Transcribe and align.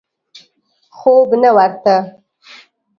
خوب 0.99 1.29
نه 1.41 1.49
ورته. 1.55 1.95